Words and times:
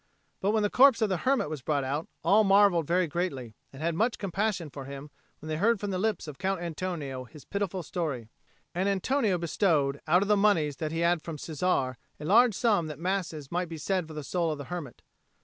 But 0.39 0.49
when 0.49 0.63
the 0.63 0.71
corpse 0.71 0.99
of 1.03 1.09
the 1.09 1.17
hermit 1.27 1.47
was 1.47 1.61
brought 1.61 1.83
out, 1.83 2.07
all 2.23 2.43
marvelled 2.43 2.87
very 2.87 3.05
greatly, 3.05 3.53
and 3.71 3.83
had 3.83 3.93
much 3.93 4.17
compassion 4.17 4.71
for 4.71 4.85
him 4.85 5.11
when 5.37 5.47
they 5.47 5.57
heard 5.57 5.79
from 5.79 5.91
the 5.91 5.99
lips 5.99 6.27
of 6.27 6.39
Count 6.39 6.59
Antonio 6.59 7.25
his 7.25 7.45
pitiful 7.45 7.83
story; 7.83 8.31
and 8.73 8.89
Antonio 8.89 9.37
bestowed 9.37 10.01
out 10.07 10.23
of 10.23 10.27
the 10.27 10.35
moneys 10.35 10.77
that 10.77 10.91
he 10.91 11.01
had 11.01 11.21
from 11.21 11.37
Cesare 11.37 11.99
a 12.19 12.25
large 12.25 12.55
sum 12.55 12.87
that 12.87 12.97
masses 12.97 13.51
might 13.51 13.69
be 13.69 13.77
said 13.77 14.07
for 14.07 14.15
the 14.15 14.23
soul 14.23 14.49
of 14.49 14.57
the 14.57 14.65
hermit. 14.73 15.03